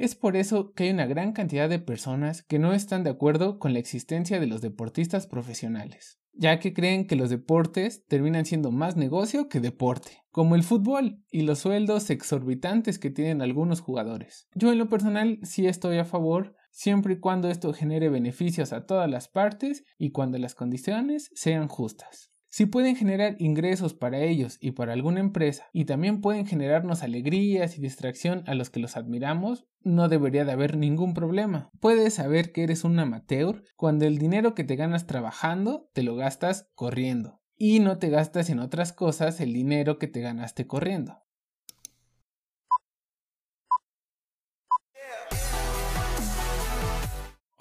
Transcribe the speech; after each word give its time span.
Es 0.00 0.14
por 0.14 0.34
eso 0.34 0.72
que 0.72 0.84
hay 0.84 0.90
una 0.92 1.04
gran 1.04 1.32
cantidad 1.32 1.68
de 1.68 1.78
personas 1.78 2.42
que 2.42 2.58
no 2.58 2.72
están 2.72 3.04
de 3.04 3.10
acuerdo 3.10 3.58
con 3.58 3.74
la 3.74 3.80
existencia 3.80 4.40
de 4.40 4.46
los 4.46 4.62
deportistas 4.62 5.26
profesionales, 5.26 6.18
ya 6.32 6.58
que 6.58 6.72
creen 6.72 7.06
que 7.06 7.16
los 7.16 7.28
deportes 7.28 8.06
terminan 8.06 8.46
siendo 8.46 8.70
más 8.70 8.96
negocio 8.96 9.50
que 9.50 9.60
deporte, 9.60 10.22
como 10.30 10.54
el 10.54 10.62
fútbol 10.62 11.22
y 11.30 11.42
los 11.42 11.58
sueldos 11.58 12.08
exorbitantes 12.08 12.98
que 12.98 13.10
tienen 13.10 13.42
algunos 13.42 13.82
jugadores. 13.82 14.48
Yo 14.54 14.72
en 14.72 14.78
lo 14.78 14.88
personal 14.88 15.38
sí 15.42 15.66
estoy 15.66 15.98
a 15.98 16.06
favor 16.06 16.56
siempre 16.70 17.12
y 17.12 17.20
cuando 17.20 17.50
esto 17.50 17.74
genere 17.74 18.08
beneficios 18.08 18.72
a 18.72 18.86
todas 18.86 19.10
las 19.10 19.28
partes 19.28 19.84
y 19.98 20.12
cuando 20.12 20.38
las 20.38 20.54
condiciones 20.54 21.30
sean 21.34 21.68
justas. 21.68 22.29
Si 22.52 22.66
pueden 22.66 22.96
generar 22.96 23.36
ingresos 23.38 23.94
para 23.94 24.18
ellos 24.18 24.58
y 24.60 24.72
para 24.72 24.92
alguna 24.92 25.20
empresa 25.20 25.68
y 25.72 25.84
también 25.84 26.20
pueden 26.20 26.46
generarnos 26.46 27.04
alegrías 27.04 27.78
y 27.78 27.80
distracción 27.80 28.42
a 28.48 28.56
los 28.56 28.70
que 28.70 28.80
los 28.80 28.96
admiramos, 28.96 29.68
no 29.82 30.08
debería 30.08 30.44
de 30.44 30.50
haber 30.50 30.76
ningún 30.76 31.14
problema. 31.14 31.70
Puedes 31.78 32.14
saber 32.14 32.50
que 32.50 32.64
eres 32.64 32.82
un 32.82 32.98
amateur 32.98 33.62
cuando 33.76 34.04
el 34.04 34.18
dinero 34.18 34.56
que 34.56 34.64
te 34.64 34.74
ganas 34.74 35.06
trabajando 35.06 35.88
te 35.92 36.02
lo 36.02 36.16
gastas 36.16 36.68
corriendo 36.74 37.40
y 37.56 37.78
no 37.78 37.98
te 37.98 38.10
gastas 38.10 38.50
en 38.50 38.58
otras 38.58 38.92
cosas 38.92 39.40
el 39.40 39.52
dinero 39.52 39.98
que 39.98 40.08
te 40.08 40.20
ganaste 40.20 40.66
corriendo. 40.66 41.18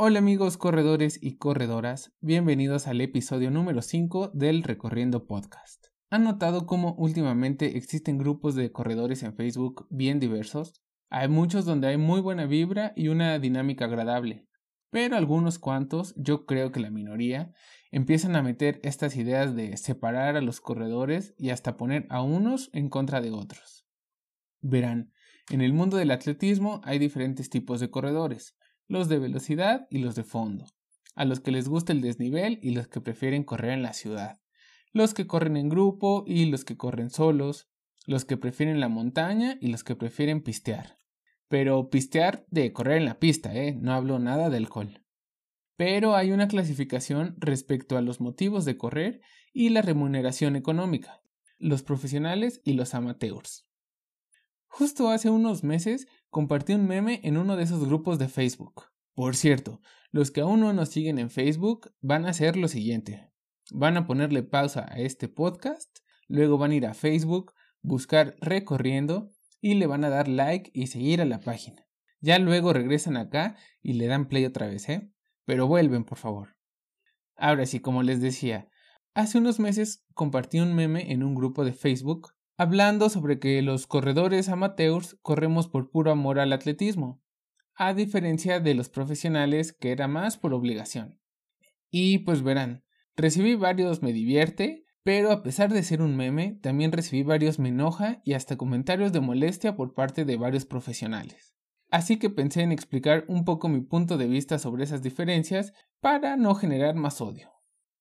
Hola 0.01 0.19
amigos 0.19 0.55
corredores 0.55 1.19
y 1.21 1.35
corredoras, 1.35 2.13
bienvenidos 2.21 2.87
al 2.87 3.01
episodio 3.01 3.51
número 3.51 3.81
5 3.81 4.31
del 4.33 4.63
Recorriendo 4.63 5.27
Podcast. 5.27 5.87
¿Han 6.09 6.23
notado 6.23 6.65
cómo 6.65 6.95
últimamente 6.95 7.75
existen 7.75 8.17
grupos 8.17 8.55
de 8.55 8.71
corredores 8.71 9.23
en 9.23 9.35
Facebook 9.35 9.87
bien 9.89 10.21
diversos? 10.21 10.81
Hay 11.09 11.27
muchos 11.27 11.65
donde 11.65 11.89
hay 11.89 11.97
muy 11.97 12.21
buena 12.21 12.45
vibra 12.45 12.93
y 12.95 13.09
una 13.09 13.39
dinámica 13.39 13.83
agradable, 13.83 14.47
pero 14.89 15.17
algunos 15.17 15.59
cuantos, 15.59 16.13
yo 16.15 16.45
creo 16.45 16.71
que 16.71 16.79
la 16.79 16.91
minoría, 16.91 17.51
empiezan 17.91 18.37
a 18.37 18.41
meter 18.41 18.79
estas 18.83 19.17
ideas 19.17 19.53
de 19.53 19.75
separar 19.75 20.37
a 20.37 20.41
los 20.41 20.61
corredores 20.61 21.35
y 21.37 21.49
hasta 21.49 21.75
poner 21.75 22.07
a 22.09 22.21
unos 22.21 22.69
en 22.71 22.87
contra 22.87 23.19
de 23.19 23.31
otros. 23.31 23.85
Verán, 24.61 25.11
en 25.49 25.59
el 25.59 25.73
mundo 25.73 25.97
del 25.97 26.11
atletismo 26.11 26.79
hay 26.85 26.99
diferentes 26.99 27.49
tipos 27.49 27.81
de 27.81 27.91
corredores, 27.91 28.55
los 28.89 29.07
de 29.07 29.19
velocidad 29.19 29.87
y 29.89 29.99
los 29.99 30.15
de 30.15 30.25
fondo, 30.25 30.65
a 31.15 31.23
los 31.23 31.39
que 31.39 31.51
les 31.51 31.69
gusta 31.69 31.93
el 31.93 32.01
desnivel 32.01 32.59
y 32.61 32.71
los 32.71 32.89
que 32.89 32.99
prefieren 32.99 33.43
correr 33.43 33.71
en 33.71 33.83
la 33.83 33.93
ciudad, 33.93 34.41
los 34.91 35.13
que 35.13 35.27
corren 35.27 35.55
en 35.55 35.69
grupo 35.69 36.25
y 36.27 36.45
los 36.47 36.65
que 36.65 36.75
corren 36.75 37.11
solos, 37.11 37.69
los 38.05 38.25
que 38.25 38.35
prefieren 38.35 38.79
la 38.79 38.89
montaña 38.89 39.57
y 39.61 39.67
los 39.67 39.83
que 39.83 39.95
prefieren 39.95 40.41
pistear. 40.41 40.97
Pero 41.47 41.89
pistear 41.89 42.45
de 42.49 42.73
correr 42.73 42.97
en 42.97 43.05
la 43.05 43.19
pista, 43.19 43.55
¿eh? 43.55 43.73
No 43.73 43.93
hablo 43.93 44.19
nada 44.19 44.49
de 44.49 44.57
alcohol. 44.57 45.03
Pero 45.77 46.15
hay 46.15 46.31
una 46.31 46.47
clasificación 46.47 47.35
respecto 47.37 47.97
a 47.97 48.01
los 48.01 48.19
motivos 48.19 48.65
de 48.65 48.77
correr 48.77 49.21
y 49.53 49.69
la 49.69 49.81
remuneración 49.81 50.55
económica, 50.55 51.21
los 51.59 51.83
profesionales 51.83 52.61
y 52.63 52.73
los 52.73 52.93
amateurs. 52.95 53.67
Justo 54.67 55.09
hace 55.09 55.29
unos 55.29 55.63
meses 55.63 56.07
compartí 56.29 56.73
un 56.73 56.87
meme 56.87 57.19
en 57.23 57.37
uno 57.37 57.55
de 57.55 57.63
esos 57.63 57.85
grupos 57.85 58.19
de 58.19 58.27
Facebook. 58.27 58.83
Por 59.13 59.35
cierto, 59.35 59.81
los 60.11 60.31
que 60.31 60.41
aún 60.41 60.61
no 60.61 60.73
nos 60.73 60.89
siguen 60.89 61.19
en 61.19 61.29
Facebook 61.29 61.91
van 62.01 62.25
a 62.25 62.29
hacer 62.29 62.55
lo 62.55 62.67
siguiente. 62.67 63.31
Van 63.71 63.97
a 63.97 64.07
ponerle 64.07 64.43
pausa 64.43 64.85
a 64.89 64.99
este 64.99 65.27
podcast, 65.27 65.99
luego 66.27 66.57
van 66.57 66.71
a 66.71 66.75
ir 66.75 66.85
a 66.87 66.93
Facebook, 66.93 67.53
buscar 67.81 68.35
recorriendo 68.41 69.31
y 69.61 69.75
le 69.75 69.87
van 69.87 70.03
a 70.03 70.09
dar 70.09 70.27
like 70.27 70.71
y 70.73 70.87
seguir 70.87 71.21
a 71.21 71.25
la 71.25 71.39
página. 71.39 71.85
Ya 72.21 72.39
luego 72.39 72.73
regresan 72.73 73.17
acá 73.17 73.55
y 73.81 73.93
le 73.93 74.07
dan 74.07 74.27
play 74.27 74.45
otra 74.45 74.67
vez, 74.67 74.89
¿eh? 74.89 75.11
Pero 75.45 75.67
vuelven, 75.67 76.03
por 76.03 76.17
favor. 76.17 76.55
Ahora 77.35 77.65
sí, 77.65 77.79
como 77.79 78.03
les 78.03 78.21
decía, 78.21 78.69
hace 79.13 79.37
unos 79.37 79.59
meses 79.59 80.05
compartí 80.13 80.59
un 80.59 80.75
meme 80.75 81.11
en 81.11 81.23
un 81.23 81.35
grupo 81.35 81.63
de 81.63 81.73
Facebook 81.73 82.33
hablando 82.59 83.09
sobre 83.09 83.39
que 83.39 83.61
los 83.61 83.87
corredores 83.87 84.49
amateurs 84.49 85.17
corremos 85.21 85.69
por 85.69 85.91
puro 85.91 86.11
amor 86.11 86.41
al 86.41 86.51
atletismo, 86.51 87.23
a 87.73 87.93
diferencia 87.93 88.59
de 88.59 88.73
los 88.73 88.89
profesionales 88.89 89.71
que 89.71 89.91
era 89.93 90.09
más 90.09 90.35
por 90.35 90.53
obligación. 90.53 91.21
Y 91.89 92.17
pues 92.19 92.43
verán, 92.43 92.83
recibí 93.15 93.55
varios 93.55 94.01
me 94.01 94.11
divierte, 94.11 94.83
pero 95.03 95.31
a 95.31 95.41
pesar 95.41 95.71
de 95.71 95.83
ser 95.83 96.01
un 96.01 96.17
meme, 96.17 96.59
también 96.61 96.91
recibí 96.91 97.23
varios 97.23 97.59
me 97.59 97.69
enoja 97.69 98.21
y 98.25 98.33
hasta 98.33 98.57
comentarios 98.57 99.13
de 99.13 99.21
molestia 99.21 99.77
por 99.77 99.93
parte 99.93 100.25
de 100.25 100.35
varios 100.35 100.65
profesionales. 100.65 101.55
Así 101.89 102.19
que 102.19 102.29
pensé 102.29 102.63
en 102.63 102.73
explicar 102.73 103.23
un 103.29 103.45
poco 103.45 103.69
mi 103.69 103.79
punto 103.79 104.17
de 104.17 104.27
vista 104.27 104.59
sobre 104.59 104.83
esas 104.83 105.01
diferencias 105.01 105.71
para 106.01 106.35
no 106.35 106.55
generar 106.55 106.95
más 106.95 107.21
odio. 107.21 107.53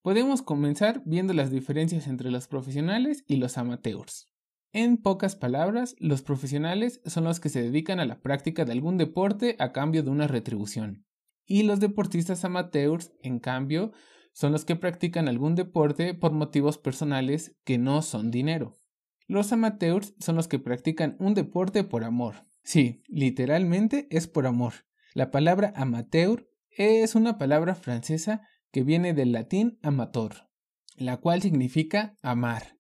Podemos 0.03 0.43
comenzar 0.43 1.01
viendo 1.07 1.33
las 1.33 1.53
diferencias 1.53 2.09
entre 2.09 2.33
los 2.33 2.49
profesionales 2.49 3.23
y 3.29 3.37
los 3.37 3.57
amateurs. 3.57 4.29
En 4.73 4.99
pocas 4.99 5.35
palabras, 5.35 5.97
los 5.99 6.23
profesionales 6.23 7.01
son 7.07 7.25
los 7.25 7.41
que 7.41 7.49
se 7.49 7.63
dedican 7.63 8.01
a 8.01 8.05
la 8.05 8.21
práctica 8.21 8.65
de 8.65 8.73
algún 8.73 8.99
deporte 8.99 9.57
a 9.59 9.73
cambio 9.73 10.03
de 10.03 10.11
una 10.11 10.27
retribución. 10.27 11.07
Y 11.47 11.63
los 11.63 11.81
deportistas 11.81 12.45
amateurs, 12.45 13.13
en 13.23 13.39
cambio, 13.39 13.93
son 14.33 14.53
los 14.53 14.67
que 14.67 14.77
practican 14.77 15.27
algún 15.27 15.55
deporte 15.55 16.13
por 16.13 16.33
motivos 16.33 16.77
personales 16.77 17.57
que 17.65 17.79
no 17.79 18.03
son 18.03 18.31
dinero. 18.31 18.79
Los 19.27 19.53
amateurs 19.53 20.15
son 20.21 20.37
los 20.37 20.49
que 20.49 20.59
practican 20.59 21.17
un 21.19 21.35
deporte 21.35 21.83
por 21.83 22.05
amor. 22.05 22.47
Sí, 22.63 23.03
literalmente 23.09 24.07
es 24.11 24.29
por 24.29 24.47
amor. 24.47 24.75
La 25.15 25.31
palabra 25.31 25.73
amateur 25.75 26.49
es 26.71 27.15
una 27.15 27.39
palabra 27.39 27.75
francesa 27.75 28.43
que 28.71 28.85
viene 28.85 29.15
del 29.15 29.33
latín 29.33 29.79
amator, 29.83 30.49
la 30.97 31.17
cual 31.17 31.41
significa 31.41 32.17
amar. 32.23 32.78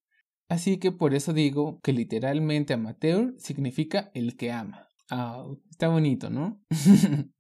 Así 0.49 0.79
que 0.79 0.93
por 0.93 1.15
eso 1.15 1.33
digo 1.33 1.79
que 1.83 1.93
literalmente 1.93 2.73
amateur 2.73 3.35
significa 3.39 4.11
el 4.15 4.37
que 4.37 4.51
ama. 4.51 4.89
Ah, 5.11 5.45
está 5.71 5.89
bonito, 5.89 6.31
¿no? 6.31 6.63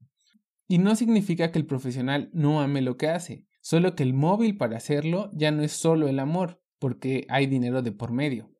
y 0.68 0.78
no 0.78 0.94
significa 0.94 1.50
que 1.50 1.58
el 1.58 1.66
profesional 1.66 2.30
no 2.32 2.60
ame 2.60 2.82
lo 2.82 2.96
que 2.96 3.08
hace, 3.08 3.46
solo 3.62 3.94
que 3.94 4.02
el 4.02 4.14
móvil 4.14 4.56
para 4.56 4.76
hacerlo 4.76 5.30
ya 5.32 5.50
no 5.50 5.62
es 5.62 5.72
solo 5.72 6.08
el 6.08 6.18
amor, 6.18 6.62
porque 6.78 7.26
hay 7.28 7.46
dinero 7.46 7.82
de 7.82 7.92
por 7.92 8.12
medio. 8.12 8.50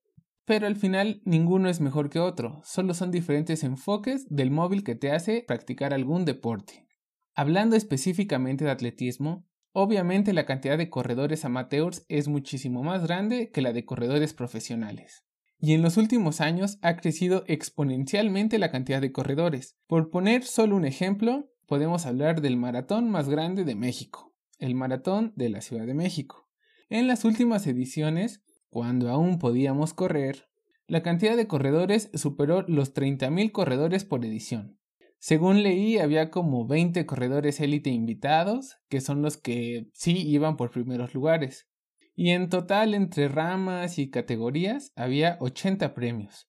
Pero 0.47 0.66
al 0.66 0.76
final 0.76 1.20
ninguno 1.26 1.69
es 1.69 1.80
mejor 1.80 2.09
que 2.09 2.19
otro, 2.19 2.62
solo 2.65 2.94
son 2.94 3.10
diferentes 3.10 3.65
enfoques 3.65 4.26
del 4.30 4.50
móvil 4.50 4.82
que 4.82 4.94
te 4.94 5.12
hace 5.12 5.44
practicar 5.47 5.92
algún 5.92 6.25
deporte. 6.25 6.86
Hablando 7.34 7.76
específicamente 7.76 8.65
de 8.65 8.70
atletismo, 8.70 9.47
Obviamente 9.72 10.32
la 10.32 10.46
cantidad 10.46 10.78
de 10.78 10.90
corredores 10.90 11.44
amateurs 11.44 12.04
es 12.08 12.28
muchísimo 12.28 12.82
más 12.82 13.04
grande 13.04 13.50
que 13.50 13.62
la 13.62 13.72
de 13.72 13.84
corredores 13.84 14.34
profesionales. 14.34 15.24
Y 15.60 15.74
en 15.74 15.82
los 15.82 15.96
últimos 15.96 16.40
años 16.40 16.78
ha 16.82 16.96
crecido 16.96 17.44
exponencialmente 17.46 18.58
la 18.58 18.70
cantidad 18.70 19.00
de 19.00 19.12
corredores. 19.12 19.76
Por 19.86 20.10
poner 20.10 20.44
solo 20.44 20.76
un 20.76 20.84
ejemplo, 20.84 21.50
podemos 21.66 22.06
hablar 22.06 22.40
del 22.40 22.56
maratón 22.56 23.10
más 23.10 23.28
grande 23.28 23.64
de 23.64 23.74
México, 23.74 24.34
el 24.58 24.74
maratón 24.74 25.32
de 25.36 25.48
la 25.48 25.60
Ciudad 25.60 25.86
de 25.86 25.94
México. 25.94 26.48
En 26.88 27.06
las 27.06 27.24
últimas 27.24 27.66
ediciones, 27.66 28.42
cuando 28.70 29.10
aún 29.10 29.38
podíamos 29.38 29.94
correr, 29.94 30.48
la 30.86 31.02
cantidad 31.02 31.36
de 31.36 31.46
corredores 31.46 32.10
superó 32.14 32.62
los 32.62 32.94
30.000 32.94 33.52
corredores 33.52 34.04
por 34.04 34.24
edición. 34.24 34.78
Según 35.18 35.62
leí, 35.62 35.98
había 35.98 36.30
como 36.30 36.66
20 36.66 37.04
corredores 37.04 37.60
élite 37.60 37.90
invitados, 37.90 38.78
que 38.88 39.00
son 39.00 39.20
los 39.22 39.36
que 39.36 39.88
sí 39.92 40.16
iban 40.28 40.56
por 40.56 40.70
primeros 40.70 41.12
lugares. 41.12 41.68
Y 42.14 42.30
en 42.30 42.48
total, 42.48 42.94
entre 42.94 43.28
ramas 43.28 43.98
y 43.98 44.10
categorías, 44.10 44.92
había 44.96 45.36
80 45.40 45.94
premios. 45.94 46.48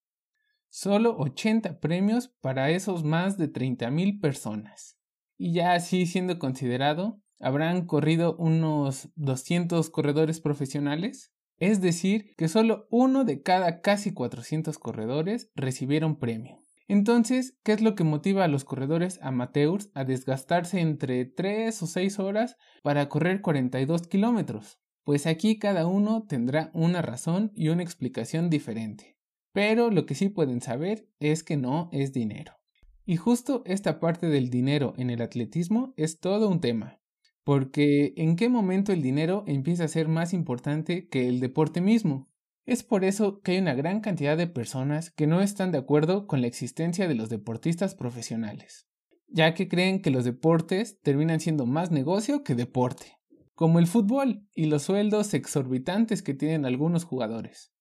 Solo 0.70 1.18
80 1.18 1.80
premios 1.80 2.30
para 2.42 2.70
esos 2.70 3.04
más 3.04 3.38
de 3.38 3.52
30.000 3.52 4.20
personas. 4.20 4.98
Y 5.38 5.54
ya 5.54 5.74
así 5.74 6.06
siendo 6.06 6.38
considerado, 6.38 7.22
habrán 7.40 7.88
corrido 7.88 8.36
unos 8.38 9.10
200 9.16 9.90
corredores 9.90 10.42
profesionales. 10.42 11.32
Es 11.58 11.82
decir, 11.82 12.36
que 12.38 12.48
solo 12.48 12.88
uno 12.92 13.24
de 13.24 13.42
cada 13.42 13.82
casi 13.82 14.14
400 14.14 14.78
corredores 14.78 15.52
recibieron 15.56 16.20
premio. 16.20 16.59
Entonces, 16.90 17.56
¿qué 17.62 17.74
es 17.74 17.82
lo 17.82 17.94
que 17.94 18.04
motiva 18.04 18.44
a 18.44 18.48
los 18.48 18.66
corredores 18.66 19.20
amateurs 19.22 19.92
a 19.94 20.06
desgastarse 20.06 20.80
entre 20.80 21.24
3 21.24 21.84
o 21.84 21.86
6 21.86 22.18
horas 22.18 22.58
para 22.82 23.08
correr 23.10 23.42
42 23.42 24.08
kilómetros? 24.08 24.80
Pues 25.04 25.28
aquí 25.28 25.60
cada 25.60 25.86
uno 25.86 26.26
tendrá 26.28 26.72
una 26.74 27.04
razón 27.04 27.52
y 27.56 27.70
una 27.70 27.84
explicación 27.84 28.50
diferente. 28.50 29.20
Pero 29.54 29.92
lo 29.92 30.08
que 30.08 30.16
sí 30.16 30.30
pueden 30.30 30.62
saber 30.62 31.08
es 31.20 31.44
que 31.44 31.58
no 31.58 31.90
es 31.92 32.12
dinero. 32.12 32.54
Y 33.06 33.18
justo 33.18 33.62
esta 33.68 34.00
parte 34.00 34.26
del 34.26 34.50
dinero 34.50 34.96
en 34.98 35.12
el 35.12 35.22
atletismo 35.22 35.94
es 35.96 36.20
todo 36.20 36.50
un 36.50 36.60
tema. 36.60 37.00
Porque 37.44 38.14
¿en 38.18 38.36
qué 38.36 38.50
momento 38.50 38.92
el 38.92 39.04
dinero 39.04 39.44
empieza 39.46 39.84
a 39.84 39.90
ser 39.90 40.08
más 40.08 40.34
importante 40.34 41.08
que 41.08 41.28
el 41.28 41.40
deporte 41.40 41.82
mismo? 41.82 42.29
Es 42.70 42.84
por 42.84 43.04
eso 43.04 43.42
que 43.42 43.54
hay 43.54 43.58
una 43.58 43.74
gran 43.74 44.00
cantidad 44.00 44.38
de 44.38 44.46
personas 44.46 45.10
que 45.10 45.26
no 45.26 45.42
están 45.42 45.72
de 45.72 45.80
acuerdo 45.80 46.28
con 46.28 46.42
la 46.42 46.46
existencia 46.46 47.08
de 47.08 47.16
los 47.16 47.28
deportistas 47.28 47.96
profesionales. 47.96 48.86
ya 49.28 49.56
que 49.56 49.68
creen 49.68 50.04
que 50.04 50.12
los 50.12 50.24
deportes 50.24 51.00
terminan 51.02 51.40
siendo 51.40 51.66
más 51.66 51.90
negocio 51.90 52.44
que 52.44 52.54
deporte, 52.54 53.18
como 53.56 53.80
el 53.80 53.88
fútbol 53.88 54.44
y 54.54 54.66
los 54.66 54.84
sueldos 54.84 55.34
exorbitantes 55.34 56.22
que 56.22 56.36
tienen 56.36 56.64
algunos 56.64 57.06
jugadores. 57.06 57.72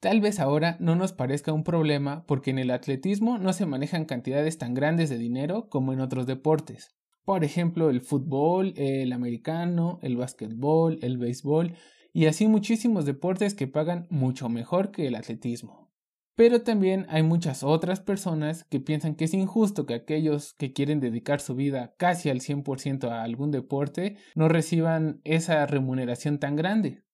Tal 0.00 0.20
vez 0.20 0.38
ahora 0.38 0.76
no 0.80 0.96
nos 0.96 1.14
parezca 1.14 1.54
un 1.54 1.64
problema 1.64 2.26
porque 2.26 2.50
en 2.50 2.58
el 2.58 2.70
atletismo 2.70 3.38
no 3.38 3.54
se 3.54 3.64
manejan 3.64 4.04
cantidades 4.04 4.58
tan 4.58 4.74
grandes 4.74 5.08
de 5.08 5.16
dinero 5.16 5.68
como 5.70 5.94
en 5.94 6.00
otros 6.00 6.26
deportes. 6.26 6.94
Por 7.24 7.42
ejemplo, 7.42 7.88
el 7.88 8.02
fútbol, 8.02 8.74
el 8.76 9.14
americano, 9.14 9.98
el 10.02 10.16
básquetbol, 10.18 10.98
el 11.00 11.16
béisbol 11.16 11.74
y 12.16 12.28
así 12.28 12.48
muchísimos 12.48 13.04
deportes 13.04 13.52
que 13.52 13.66
pagan 13.66 14.06
mucho 14.08 14.48
mejor 14.48 14.90
que 14.90 15.06
el 15.06 15.16
atletismo. 15.16 15.92
Pero 16.34 16.62
también 16.62 17.04
hay 17.10 17.22
muchas 17.22 17.62
otras 17.62 18.00
personas 18.00 18.64
que 18.64 18.80
piensan 18.80 19.16
que 19.16 19.26
es 19.26 19.34
injusto 19.34 19.84
que 19.84 19.92
aquellos 19.92 20.54
que 20.54 20.72
quieren 20.72 20.98
dedicar 20.98 21.42
su 21.42 21.54
vida 21.54 21.94
casi 21.98 22.30
al 22.30 22.40
100% 22.40 23.10
a 23.10 23.22
algún 23.22 23.50
deporte 23.50 24.16
no 24.34 24.48
reciban 24.48 25.20
esa 25.24 25.66
remuneración 25.66 26.38
tan 26.38 26.56
grande. 26.56 27.04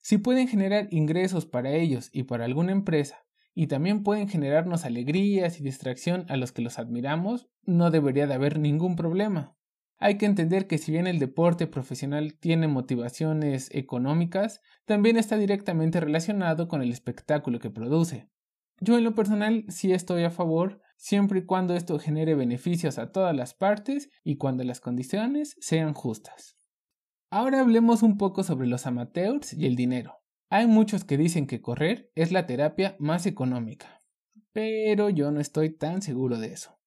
Si 0.00 0.16
pueden 0.16 0.46
generar 0.46 0.86
ingresos 0.92 1.44
para 1.44 1.72
ellos 1.72 2.08
y 2.12 2.22
para 2.22 2.44
alguna 2.44 2.70
empresa, 2.70 3.26
y 3.52 3.66
también 3.66 4.04
pueden 4.04 4.28
generarnos 4.28 4.84
alegrías 4.84 5.58
y 5.58 5.64
distracción 5.64 6.24
a 6.28 6.36
los 6.36 6.52
que 6.52 6.62
los 6.62 6.78
admiramos, 6.78 7.48
no 7.64 7.90
debería 7.90 8.28
de 8.28 8.34
haber 8.34 8.60
ningún 8.60 8.94
problema. 8.94 9.56
Hay 9.98 10.18
que 10.18 10.26
entender 10.26 10.66
que 10.66 10.78
si 10.78 10.92
bien 10.92 11.06
el 11.06 11.18
deporte 11.18 11.66
profesional 11.66 12.34
tiene 12.38 12.68
motivaciones 12.68 13.70
económicas, 13.72 14.60
también 14.84 15.16
está 15.16 15.38
directamente 15.38 16.00
relacionado 16.00 16.68
con 16.68 16.82
el 16.82 16.90
espectáculo 16.90 17.58
que 17.58 17.70
produce. 17.70 18.28
Yo 18.80 18.98
en 18.98 19.04
lo 19.04 19.14
personal 19.14 19.64
sí 19.68 19.92
estoy 19.92 20.24
a 20.24 20.30
favor 20.30 20.82
siempre 20.98 21.40
y 21.40 21.46
cuando 21.46 21.74
esto 21.74 21.98
genere 21.98 22.34
beneficios 22.34 22.98
a 22.98 23.10
todas 23.10 23.34
las 23.34 23.54
partes 23.54 24.10
y 24.22 24.36
cuando 24.36 24.64
las 24.64 24.80
condiciones 24.80 25.56
sean 25.60 25.94
justas. 25.94 26.58
Ahora 27.30 27.60
hablemos 27.60 28.02
un 28.02 28.18
poco 28.18 28.42
sobre 28.42 28.66
los 28.66 28.86
amateurs 28.86 29.54
y 29.54 29.66
el 29.66 29.76
dinero. 29.76 30.18
Hay 30.50 30.66
muchos 30.66 31.04
que 31.04 31.16
dicen 31.16 31.46
que 31.46 31.60
correr 31.60 32.12
es 32.14 32.32
la 32.32 32.46
terapia 32.46 32.96
más 32.98 33.26
económica, 33.26 34.02
pero 34.52 35.08
yo 35.08 35.30
no 35.32 35.40
estoy 35.40 35.70
tan 35.70 36.02
seguro 36.02 36.38
de 36.38 36.52
eso. 36.52 36.78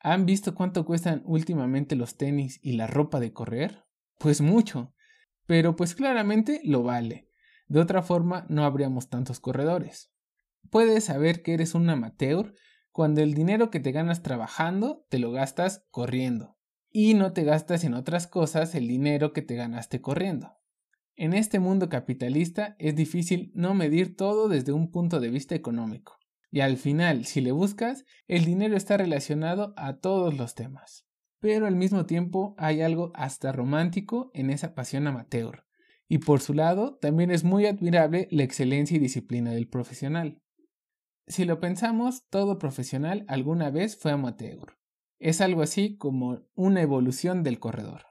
¿Han 0.00 0.26
visto 0.26 0.54
cuánto 0.54 0.84
cuestan 0.84 1.22
últimamente 1.24 1.96
los 1.96 2.16
tenis 2.16 2.60
y 2.62 2.72
la 2.72 2.86
ropa 2.86 3.18
de 3.18 3.32
correr? 3.32 3.84
Pues 4.18 4.40
mucho, 4.40 4.94
pero 5.46 5.74
pues 5.76 5.94
claramente 5.94 6.60
lo 6.64 6.82
vale. 6.82 7.28
De 7.66 7.80
otra 7.80 8.02
forma 8.02 8.46
no 8.48 8.64
habríamos 8.64 9.08
tantos 9.08 9.40
corredores. 9.40 10.12
Puedes 10.70 11.04
saber 11.04 11.42
que 11.42 11.54
eres 11.54 11.74
un 11.74 11.88
amateur 11.90 12.54
cuando 12.92 13.22
el 13.22 13.34
dinero 13.34 13.70
que 13.70 13.80
te 13.80 13.92
ganas 13.92 14.22
trabajando 14.22 15.06
te 15.08 15.18
lo 15.18 15.32
gastas 15.32 15.86
corriendo 15.90 16.56
y 16.90 17.14
no 17.14 17.32
te 17.32 17.44
gastas 17.44 17.84
en 17.84 17.94
otras 17.94 18.26
cosas 18.26 18.74
el 18.74 18.88
dinero 18.88 19.32
que 19.32 19.42
te 19.42 19.54
ganaste 19.54 20.00
corriendo. 20.00 20.58
En 21.16 21.32
este 21.32 21.58
mundo 21.58 21.88
capitalista 21.88 22.76
es 22.78 22.94
difícil 22.94 23.50
no 23.54 23.74
medir 23.74 24.16
todo 24.16 24.48
desde 24.48 24.72
un 24.72 24.90
punto 24.90 25.18
de 25.20 25.30
vista 25.30 25.54
económico. 25.54 26.17
Y 26.50 26.60
al 26.60 26.76
final, 26.76 27.24
si 27.24 27.40
le 27.40 27.52
buscas, 27.52 28.04
el 28.26 28.44
dinero 28.44 28.76
está 28.76 28.96
relacionado 28.96 29.74
a 29.76 29.98
todos 29.98 30.36
los 30.36 30.54
temas. 30.54 31.06
Pero 31.40 31.66
al 31.66 31.76
mismo 31.76 32.06
tiempo 32.06 32.54
hay 32.58 32.80
algo 32.80 33.12
hasta 33.14 33.52
romántico 33.52 34.30
en 34.34 34.50
esa 34.50 34.74
pasión 34.74 35.06
amateur. 35.06 35.64
Y 36.08 36.18
por 36.18 36.40
su 36.40 36.54
lado, 36.54 36.96
también 36.96 37.30
es 37.30 37.44
muy 37.44 37.66
admirable 37.66 38.28
la 38.30 38.42
excelencia 38.42 38.96
y 38.96 39.00
disciplina 39.00 39.52
del 39.52 39.68
profesional. 39.68 40.42
Si 41.26 41.44
lo 41.44 41.60
pensamos, 41.60 42.26
todo 42.30 42.58
profesional 42.58 43.26
alguna 43.28 43.70
vez 43.70 43.98
fue 43.98 44.12
amateur. 44.12 44.78
Es 45.18 45.42
algo 45.42 45.60
así 45.62 45.96
como 45.98 46.46
una 46.54 46.80
evolución 46.80 47.42
del 47.42 47.58
corredor. 47.58 48.06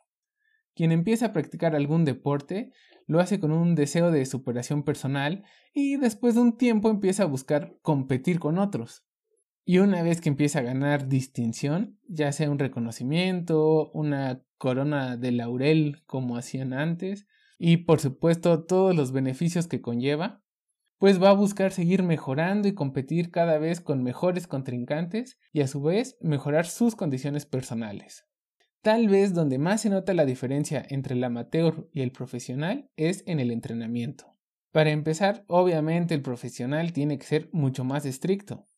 Quien 0.77 0.91
empieza 0.91 1.25
a 1.25 1.33
practicar 1.33 1.75
algún 1.75 2.05
deporte 2.05 2.71
lo 3.07 3.19
hace 3.19 3.39
con 3.39 3.51
un 3.51 3.73
deseo 3.73 4.11
de 4.11 4.23
superación 4.27 4.83
personal 4.83 5.43
y 5.73 5.97
después 5.97 6.35
de 6.35 6.41
un 6.41 6.55
tiempo 6.55 6.91
empieza 6.91 7.23
a 7.23 7.25
buscar 7.25 7.79
competir 7.81 8.37
con 8.37 8.59
otros. 8.59 9.03
Y 9.65 9.79
una 9.79 10.03
vez 10.03 10.21
que 10.21 10.29
empieza 10.29 10.59
a 10.59 10.61
ganar 10.61 11.07
distinción, 11.07 11.97
ya 12.07 12.31
sea 12.31 12.51
un 12.51 12.59
reconocimiento, 12.59 13.89
una 13.89 14.43
corona 14.59 15.17
de 15.17 15.31
laurel 15.31 16.03
como 16.05 16.37
hacían 16.37 16.73
antes, 16.73 17.25
y 17.57 17.77
por 17.77 17.99
supuesto 17.99 18.63
todos 18.65 18.95
los 18.95 19.11
beneficios 19.11 19.65
que 19.65 19.81
conlleva, 19.81 20.43
pues 20.99 21.19
va 21.19 21.31
a 21.31 21.33
buscar 21.33 21.71
seguir 21.71 22.03
mejorando 22.03 22.67
y 22.67 22.75
competir 22.75 23.31
cada 23.31 23.57
vez 23.57 23.81
con 23.81 24.03
mejores 24.03 24.45
contrincantes 24.45 25.39
y 25.51 25.61
a 25.61 25.67
su 25.67 25.81
vez 25.81 26.17
mejorar 26.21 26.67
sus 26.67 26.95
condiciones 26.95 27.47
personales. 27.47 28.27
Tal 28.87 29.09
vez 29.09 29.33
donde 29.33 29.57
más 29.57 29.81
se 29.81 29.89
nota 29.89 30.13
la 30.13 30.25
diferencia 30.25 30.81
entre 30.87 31.13
el 31.13 31.21
amateur 31.25 31.89
y 31.91 32.03
el 32.03 32.13
profesional 32.13 32.89
es 32.95 33.21
en 33.27 33.41
el 33.41 33.51
entrenamiento. 33.51 34.37
Para 34.71 34.91
empezar, 34.91 35.43
obviamente 35.47 36.13
el 36.13 36.21
profesional 36.21 36.93
tiene 36.93 37.19
que 37.19 37.25
ser 37.25 37.49
mucho 37.51 37.83
más 37.83 38.05
estricto. 38.05 38.69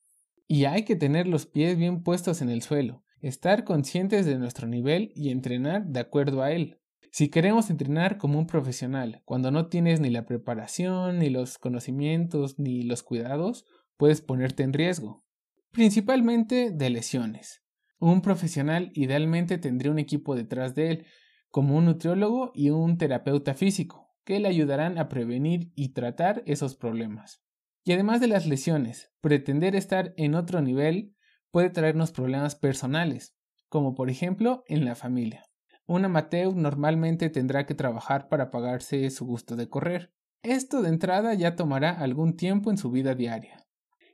Y 0.47 0.65
hay 0.65 0.81
que 0.81 0.95
tener 0.95 1.27
los 1.27 1.45
pies 1.45 1.77
bien 1.77 2.01
puestos 2.01 2.41
en 2.41 2.50
el 2.50 2.63
suelo, 2.63 3.03
estar 3.21 3.63
conscientes 3.63 4.25
de 4.25 4.39
nuestro 4.39 4.67
nivel 4.67 5.11
y 5.13 5.29
entrenar 5.29 5.85
de 5.85 6.00
acuerdo 6.00 6.41
a 6.41 6.53
él. 6.53 6.79
Si 7.11 7.29
queremos 7.29 7.69
entrenar 7.69 8.17
como 8.17 8.39
un 8.39 8.47
profesional, 8.47 9.21
cuando 9.25 9.51
no 9.51 9.67
tienes 9.67 10.00
ni 10.00 10.09
la 10.09 10.25
preparación, 10.25 11.19
ni 11.19 11.29
los 11.29 11.59
conocimientos, 11.59 12.57
ni 12.57 12.81
los 12.81 13.03
cuidados, 13.03 13.63
puedes 13.95 14.21
ponerte 14.21 14.63
en 14.63 14.73
riesgo, 14.73 15.23
principalmente 15.71 16.71
de 16.71 16.89
lesiones. 16.89 17.61
Un 17.99 18.21
profesional 18.21 18.91
idealmente 18.93 19.57
tendría 19.57 19.91
un 19.91 19.99
equipo 19.99 20.35
detrás 20.35 20.73
de 20.73 20.91
él, 20.91 21.05
como 21.51 21.75
un 21.75 21.85
nutriólogo 21.85 22.51
y 22.53 22.69
un 22.69 22.97
terapeuta 22.97 23.53
físico, 23.53 24.09
que 24.23 24.39
le 24.39 24.47
ayudarán 24.47 24.97
a 24.97 25.09
prevenir 25.09 25.71
y 25.75 25.89
tratar 25.89 26.43
esos 26.45 26.75
problemas. 26.75 27.43
Y 27.83 27.91
además 27.91 28.21
de 28.21 28.27
las 28.27 28.45
lesiones, 28.45 29.11
pretender 29.19 29.75
estar 29.75 30.13
en 30.15 30.35
otro 30.35 30.61
nivel 30.61 31.15
puede 31.51 31.69
traernos 31.69 32.11
problemas 32.11 32.55
personales, 32.55 33.35
como 33.67 33.95
por 33.95 34.09
ejemplo 34.09 34.63
en 34.67 34.85
la 34.85 34.95
familia. 34.95 35.45
Un 35.85 36.05
amateur 36.05 36.55
normalmente 36.55 37.29
tendrá 37.29 37.65
que 37.65 37.73
trabajar 37.73 38.29
para 38.29 38.51
pagarse 38.51 39.09
su 39.09 39.25
gusto 39.25 39.55
de 39.55 39.69
correr. 39.69 40.13
Esto 40.43 40.81
de 40.81 40.89
entrada 40.89 41.33
ya 41.33 41.55
tomará 41.55 41.89
algún 41.89 42.37
tiempo 42.37 42.69
en 42.69 42.77
su 42.77 42.91
vida 42.91 43.15
diaria. 43.15 43.65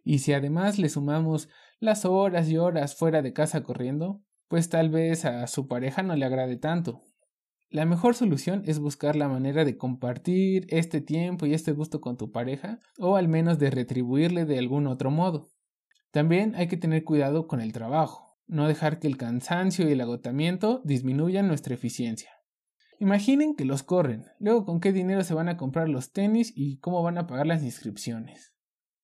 Y 0.03 0.19
si 0.19 0.33
además 0.33 0.79
le 0.79 0.87
sumamos 0.87 1.49
las 1.79 2.05
horas 2.05 2.49
y 2.49 2.57
horas 2.57 2.95
fuera 2.95 3.21
de 3.21 3.33
casa 3.33 3.63
corriendo, 3.63 4.21
pues 4.47 4.69
tal 4.69 4.89
vez 4.89 5.25
a 5.25 5.47
su 5.47 5.67
pareja 5.67 6.03
no 6.03 6.15
le 6.15 6.25
agrade 6.25 6.57
tanto. 6.57 7.01
La 7.69 7.85
mejor 7.85 8.15
solución 8.15 8.63
es 8.65 8.79
buscar 8.79 9.15
la 9.15 9.27
manera 9.27 9.65
de 9.65 9.77
compartir 9.77 10.65
este 10.69 11.01
tiempo 11.01 11.45
y 11.45 11.53
este 11.53 11.71
gusto 11.71 11.99
con 11.99 12.15
tu 12.15 12.31
pareja, 12.31 12.79
o 12.99 13.15
al 13.17 13.27
menos 13.27 13.59
de 13.59 13.71
retribuirle 13.71 14.45
de 14.45 14.59
algún 14.59 14.87
otro 14.87 15.11
modo. 15.11 15.47
También 16.11 16.55
hay 16.55 16.67
que 16.67 16.77
tener 16.77 17.03
cuidado 17.03 17.47
con 17.47 17.59
el 17.59 17.73
trabajo 17.73 18.25
no 18.47 18.67
dejar 18.67 18.99
que 18.99 19.07
el 19.07 19.17
cansancio 19.17 19.87
y 19.87 19.93
el 19.93 20.01
agotamiento 20.01 20.81
disminuyan 20.83 21.47
nuestra 21.47 21.73
eficiencia. 21.73 22.29
Imaginen 22.99 23.55
que 23.55 23.65
los 23.65 23.83
corren, 23.83 24.25
luego 24.39 24.65
con 24.65 24.79
qué 24.79 24.93
dinero 24.93 25.23
se 25.23 25.33
van 25.33 25.49
a 25.49 25.57
comprar 25.57 25.89
los 25.89 26.11
tenis 26.11 26.53
y 26.55 26.77
cómo 26.79 27.03
van 27.03 27.17
a 27.17 27.27
pagar 27.27 27.47
las 27.47 27.63
inscripciones. 27.63 28.53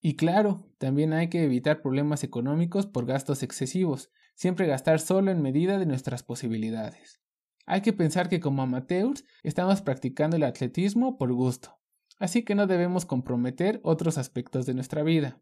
Y 0.01 0.15
claro, 0.15 0.67
también 0.79 1.13
hay 1.13 1.29
que 1.29 1.43
evitar 1.43 1.81
problemas 1.81 2.23
económicos 2.23 2.87
por 2.87 3.05
gastos 3.05 3.43
excesivos, 3.43 4.11
siempre 4.33 4.65
gastar 4.65 4.99
solo 4.99 5.29
en 5.29 5.43
medida 5.43 5.77
de 5.77 5.85
nuestras 5.85 6.23
posibilidades. 6.23 7.21
Hay 7.67 7.81
que 7.81 7.93
pensar 7.93 8.27
que 8.27 8.39
como 8.39 8.63
amateurs 8.63 9.23
estamos 9.43 9.81
practicando 9.81 10.37
el 10.37 10.43
atletismo 10.43 11.19
por 11.19 11.31
gusto, 11.31 11.77
así 12.17 12.43
que 12.43 12.55
no 12.55 12.65
debemos 12.65 13.05
comprometer 13.05 13.79
otros 13.83 14.17
aspectos 14.17 14.65
de 14.65 14.73
nuestra 14.73 15.03
vida. 15.03 15.39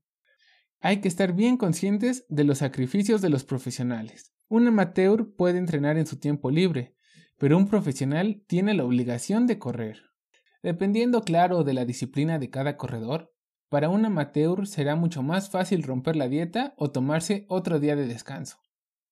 Hay 0.82 1.00
que 1.00 1.08
estar 1.08 1.34
bien 1.34 1.56
conscientes 1.56 2.26
de 2.28 2.44
los 2.44 2.58
sacrificios 2.58 3.22
de 3.22 3.30
los 3.30 3.46
profesionales. 3.46 4.34
Un 4.50 4.68
amateur 4.68 5.34
puede 5.36 5.58
entrenar 5.58 5.98
en 5.98 6.06
su 6.06 6.20
tiempo 6.20 6.52
libre, 6.52 6.96
pero 7.38 7.58
un 7.58 7.68
profesional 7.68 8.44
tiene 8.48 8.74
la 8.74 8.84
obligación 8.84 9.48
de 9.48 9.58
correr. 9.58 10.04
Dependiendo, 10.62 11.22
claro, 11.22 11.64
de 11.64 11.74
la 11.74 11.86
disciplina 11.86 12.40
de 12.40 12.50
cada 12.50 12.76
corredor, 12.76 13.34
para 13.70 13.90
un 13.90 14.06
amateur 14.06 14.68
será 14.68 14.96
mucho 14.96 15.24
más 15.24 15.50
fácil 15.50 15.84
romper 15.84 16.16
la 16.16 16.28
dieta 16.28 16.74
o 16.78 16.92
tomarse 16.92 17.46
otro 17.48 17.80
día 17.80 17.96
de 17.96 18.08
descanso, 18.08 18.58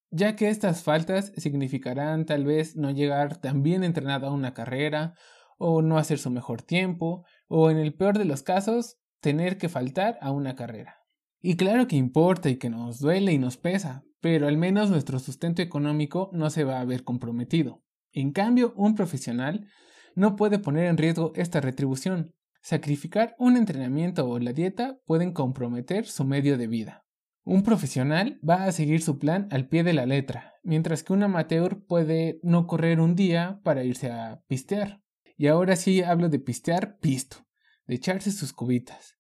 ya 0.09 0.35
que 0.35 0.49
estas 0.49 0.83
faltas 0.83 1.31
significarán 1.37 2.25
tal 2.25 2.45
vez 2.45 2.75
no 2.75 2.91
llegar 2.91 3.37
tan 3.37 3.63
bien 3.63 3.83
entrenado 3.83 4.27
a 4.27 4.33
una 4.33 4.53
carrera, 4.53 5.13
o 5.57 5.81
no 5.81 5.97
hacer 5.97 6.19
su 6.19 6.29
mejor 6.29 6.61
tiempo, 6.61 7.25
o 7.47 7.71
en 7.71 7.77
el 7.77 7.95
peor 7.95 8.17
de 8.17 8.25
los 8.25 8.43
casos, 8.43 8.97
tener 9.21 9.57
que 9.57 9.69
faltar 9.69 10.17
a 10.21 10.31
una 10.31 10.55
carrera. 10.55 10.97
Y 11.39 11.55
claro 11.55 11.87
que 11.87 11.95
importa 11.95 12.49
y 12.49 12.57
que 12.57 12.69
nos 12.69 12.99
duele 12.99 13.33
y 13.33 13.37
nos 13.37 13.57
pesa, 13.57 14.03
pero 14.21 14.47
al 14.47 14.57
menos 14.57 14.89
nuestro 14.89 15.19
sustento 15.19 15.61
económico 15.61 16.29
no 16.33 16.49
se 16.49 16.63
va 16.63 16.79
a 16.79 16.85
ver 16.85 17.03
comprometido. 17.03 17.83
En 18.11 18.31
cambio, 18.31 18.73
un 18.75 18.95
profesional 18.95 19.67
no 20.15 20.35
puede 20.35 20.59
poner 20.59 20.85
en 20.85 20.97
riesgo 20.97 21.31
esta 21.35 21.61
retribución. 21.61 22.33
Sacrificar 22.61 23.35
un 23.39 23.57
entrenamiento 23.57 24.27
o 24.27 24.39
la 24.39 24.53
dieta 24.53 24.99
pueden 25.05 25.31
comprometer 25.31 26.05
su 26.05 26.25
medio 26.25 26.57
de 26.57 26.67
vida. 26.67 27.05
Un 27.43 27.63
profesional 27.63 28.39
va 28.47 28.65
a 28.65 28.71
seguir 28.73 29.01
su 29.01 29.19
plan 29.19 29.47
al 29.51 29.69
pie 29.69 29.83
de 29.83 29.93
la 29.93 30.05
letra, 30.05 30.55
mientras 30.63 31.03
que 31.03 31.13
un 31.13 31.23
amateur 31.23 31.85
puede 31.85 32.39
no 32.43 32.67
correr 32.67 32.99
un 32.99 33.15
día 33.15 33.61
para 33.63 33.85
irse 33.85 34.11
a 34.11 34.43
pistear. 34.47 35.01
Y 35.37 35.47
ahora 35.47 35.75
sí 35.75 36.01
hablo 36.01 36.27
de 36.27 36.39
pistear 36.39 36.99
pisto, 36.99 37.37
de 37.85 37.95
echarse 37.95 38.31
sus 38.31 38.51
cubitas. 38.51 39.17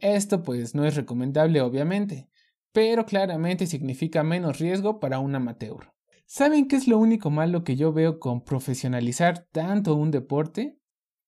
Esto 0.00 0.42
pues 0.42 0.74
no 0.74 0.84
es 0.86 0.96
recomendable 0.96 1.60
obviamente, 1.60 2.28
pero 2.72 3.06
claramente 3.06 3.66
significa 3.66 4.22
menos 4.22 4.58
riesgo 4.58 4.98
para 4.98 5.18
un 5.18 5.34
amateur. 5.34 5.92
¿Saben 6.26 6.68
qué 6.68 6.76
es 6.76 6.86
lo 6.86 6.98
único 6.98 7.30
malo 7.30 7.64
que 7.64 7.76
yo 7.76 7.92
veo 7.92 8.18
con 8.18 8.44
profesionalizar 8.44 9.46
tanto 9.50 9.94
un 9.94 10.10
deporte? 10.10 10.78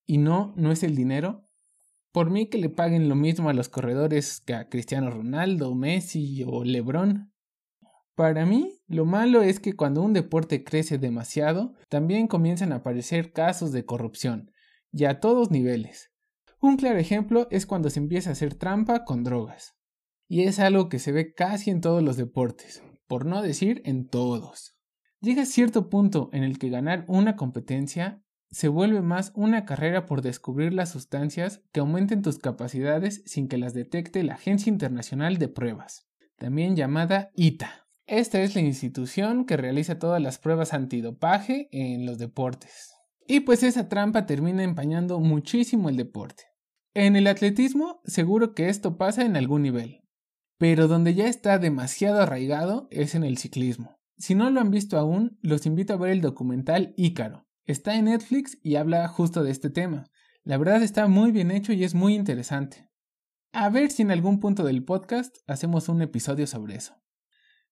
Y 0.04 0.18
no, 0.18 0.52
no 0.56 0.72
es 0.72 0.82
el 0.82 0.94
dinero. 0.94 1.48
Por 2.12 2.30
mí 2.30 2.46
que 2.46 2.58
le 2.58 2.68
paguen 2.68 3.08
lo 3.08 3.14
mismo 3.14 3.48
a 3.48 3.52
los 3.52 3.68
corredores 3.68 4.40
que 4.40 4.54
a 4.54 4.68
Cristiano 4.68 5.10
Ronaldo, 5.10 5.74
Messi 5.74 6.42
o 6.44 6.64
Lebron. 6.64 7.32
Para 8.16 8.44
mí, 8.44 8.80
lo 8.88 9.04
malo 9.04 9.42
es 9.42 9.60
que 9.60 9.74
cuando 9.74 10.02
un 10.02 10.12
deporte 10.12 10.64
crece 10.64 10.98
demasiado, 10.98 11.74
también 11.88 12.26
comienzan 12.26 12.72
a 12.72 12.76
aparecer 12.76 13.32
casos 13.32 13.70
de 13.70 13.84
corrupción, 13.84 14.50
y 14.92 15.04
a 15.04 15.20
todos 15.20 15.52
niveles. 15.52 16.10
Un 16.60 16.76
claro 16.76 16.98
ejemplo 16.98 17.46
es 17.50 17.64
cuando 17.64 17.88
se 17.88 18.00
empieza 18.00 18.30
a 18.30 18.32
hacer 18.32 18.54
trampa 18.54 19.04
con 19.04 19.22
drogas. 19.22 19.76
Y 20.28 20.42
es 20.42 20.58
algo 20.58 20.88
que 20.88 20.98
se 20.98 21.12
ve 21.12 21.32
casi 21.32 21.70
en 21.70 21.80
todos 21.80 22.02
los 22.02 22.16
deportes, 22.16 22.82
por 23.06 23.24
no 23.24 23.40
decir 23.40 23.82
en 23.84 24.08
todos. 24.08 24.76
Llega 25.20 25.46
cierto 25.46 25.88
punto 25.88 26.28
en 26.32 26.42
el 26.42 26.58
que 26.58 26.70
ganar 26.70 27.04
una 27.08 27.36
competencia 27.36 28.22
se 28.50 28.68
vuelve 28.68 29.00
más 29.00 29.32
una 29.34 29.64
carrera 29.64 30.06
por 30.06 30.22
descubrir 30.22 30.72
las 30.72 30.90
sustancias 30.90 31.62
que 31.72 31.80
aumenten 31.80 32.22
tus 32.22 32.38
capacidades 32.38 33.22
sin 33.26 33.48
que 33.48 33.58
las 33.58 33.74
detecte 33.74 34.24
la 34.24 34.34
Agencia 34.34 34.70
Internacional 34.70 35.38
de 35.38 35.48
Pruebas, 35.48 36.08
también 36.36 36.74
llamada 36.74 37.30
ITA. 37.34 37.86
Esta 38.06 38.42
es 38.42 38.56
la 38.56 38.60
institución 38.60 39.44
que 39.44 39.56
realiza 39.56 40.00
todas 40.00 40.20
las 40.20 40.38
pruebas 40.38 40.74
antidopaje 40.74 41.68
en 41.70 42.06
los 42.06 42.18
deportes. 42.18 42.92
Y 43.28 43.40
pues 43.40 43.62
esa 43.62 43.88
trampa 43.88 44.26
termina 44.26 44.64
empañando 44.64 45.20
muchísimo 45.20 45.88
el 45.88 45.96
deporte. 45.96 46.42
En 46.92 47.14
el 47.14 47.28
atletismo 47.28 48.00
seguro 48.04 48.52
que 48.54 48.68
esto 48.68 48.96
pasa 48.96 49.24
en 49.24 49.36
algún 49.36 49.62
nivel, 49.62 50.00
pero 50.58 50.88
donde 50.88 51.14
ya 51.14 51.28
está 51.28 51.60
demasiado 51.60 52.20
arraigado 52.20 52.88
es 52.90 53.14
en 53.14 53.22
el 53.22 53.38
ciclismo. 53.38 54.00
Si 54.18 54.34
no 54.34 54.50
lo 54.50 54.60
han 54.60 54.72
visto 54.72 54.98
aún, 54.98 55.38
los 55.40 55.64
invito 55.66 55.94
a 55.94 55.96
ver 55.96 56.10
el 56.10 56.20
documental 56.20 56.92
Ícaro, 56.96 57.46
Está 57.70 57.94
en 57.94 58.06
Netflix 58.06 58.58
y 58.64 58.74
habla 58.74 59.06
justo 59.06 59.44
de 59.44 59.52
este 59.52 59.70
tema. 59.70 60.10
La 60.42 60.58
verdad 60.58 60.82
está 60.82 61.06
muy 61.06 61.30
bien 61.30 61.52
hecho 61.52 61.72
y 61.72 61.84
es 61.84 61.94
muy 61.94 62.16
interesante. 62.16 62.90
A 63.52 63.68
ver 63.70 63.92
si 63.92 64.02
en 64.02 64.10
algún 64.10 64.40
punto 64.40 64.64
del 64.64 64.82
podcast 64.82 65.36
hacemos 65.46 65.88
un 65.88 66.02
episodio 66.02 66.48
sobre 66.48 66.74
eso. 66.74 66.96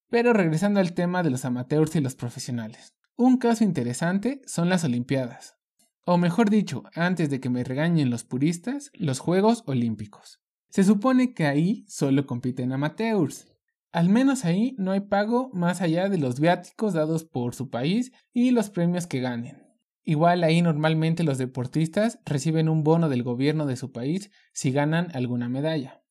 Pero 0.09 0.33
regresando 0.33 0.79
al 0.79 0.95
tema 0.95 1.25
de 1.25 1.31
los 1.31 1.45
amateurs 1.45 1.97
y 1.97 2.01
los 2.01 2.15
profesionales. 2.15 2.95
Un 3.17 3.39
caso 3.39 3.65
interesante 3.65 4.41
son 4.47 4.69
las 4.69 4.85
Olimpiadas. 4.85 5.57
O 6.05 6.17
mejor 6.17 6.49
dicho, 6.49 6.85
antes 6.95 7.29
de 7.29 7.41
que 7.41 7.51
me 7.51 7.65
regañen 7.65 8.09
los 8.09 8.23
puristas, 8.23 8.93
los 8.95 9.19
Juegos 9.19 9.65
Olímpicos. 9.67 10.39
Se 10.71 10.85
supone 10.85 11.35
que 11.35 11.47
ahí 11.47 11.85
solo 11.89 12.25
compiten 12.25 12.73
amateurs. 12.73 13.49
Al 13.91 14.11
menos 14.11 14.45
ahí 14.45 14.77
no 14.79 14.93
hay 14.93 15.01
pago 15.01 15.51
más 15.53 15.81
allá 15.81 16.09
de 16.09 16.19
los 16.19 16.39
viáticos 16.39 16.93
dados 16.93 17.25
por 17.25 17.57
su 17.57 17.69
país 17.69 18.13
y 18.33 18.53
los 18.53 18.71
premios 18.71 19.09
que 19.09 19.19
ganen. 19.19 19.68
Igual 20.09 20.43
ahí 20.43 20.63
normalmente 20.63 21.23
los 21.23 21.37
deportistas 21.37 22.19
reciben 22.25 22.71
un 22.71 22.83
bono 22.83 23.11
del 23.11 23.23
gobierno 23.23 23.67
de 23.67 23.77
su 23.77 23.93
país 23.93 24.31
si 24.55 24.73
ganan 24.73 25.09
alguna 25.13 25.51
medalla. 25.51 26.03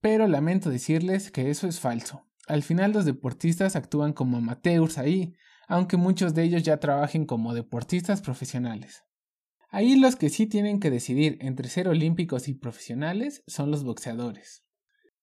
Pero 0.00 0.26
lamento 0.26 0.70
decirles 0.70 1.30
que 1.30 1.50
eso 1.50 1.68
es 1.68 1.78
falso. 1.78 2.26
Al 2.48 2.64
final 2.64 2.90
los 2.90 3.04
deportistas 3.04 3.76
actúan 3.76 4.12
como 4.12 4.38
amateurs 4.38 4.98
ahí, 4.98 5.36
aunque 5.68 5.96
muchos 5.96 6.34
de 6.34 6.42
ellos 6.42 6.64
ya 6.64 6.80
trabajen 6.80 7.26
como 7.26 7.54
deportistas 7.54 8.22
profesionales. 8.22 9.04
Ahí 9.70 9.94
los 9.94 10.16
que 10.16 10.30
sí 10.30 10.46
tienen 10.46 10.80
que 10.80 10.90
decidir 10.90 11.38
entre 11.40 11.68
ser 11.68 11.86
olímpicos 11.86 12.48
y 12.48 12.54
profesionales 12.54 13.44
son 13.46 13.70
los 13.70 13.84
boxeadores. 13.84 14.64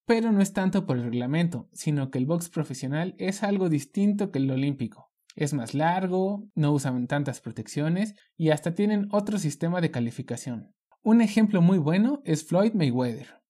Pero 0.06 0.32
no 0.32 0.42
es 0.42 0.54
tanto 0.54 0.86
por 0.86 0.96
el 0.96 1.04
reglamento, 1.04 1.68
sino 1.74 2.10
que 2.12 2.20
el 2.20 2.28
box 2.28 2.48
profesional 2.48 3.14
es 3.18 3.44
algo 3.44 3.68
distinto 3.68 4.32
que 4.32 4.40
el 4.40 4.50
olímpico. 4.50 5.11
Es 5.36 5.54
más 5.54 5.74
largo, 5.74 6.50
no 6.56 6.72
usan 6.74 7.08
tantas 7.08 7.40
protecciones 7.40 8.16
y 8.38 8.50
hasta 8.50 8.76
tienen 8.76 9.08
otro 9.12 9.38
sistema 9.38 9.82
de 9.82 9.92
calificación. 9.92 10.74
Un 11.04 11.22
ejemplo 11.22 11.62
muy 11.62 11.78
bueno 11.78 12.22
es 12.26 12.46
Floyd 12.46 12.74
Mayweather. 12.74 13.42